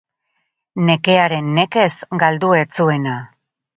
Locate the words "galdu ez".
2.25-2.67